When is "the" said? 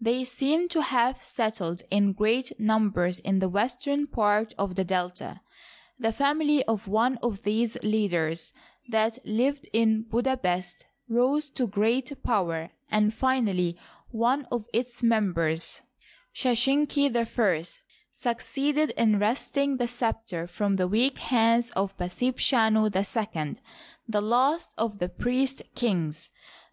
3.38-3.48, 4.74-4.82, 6.00-6.10, 19.76-19.86, 20.74-20.88, 24.08-24.20, 24.98-25.08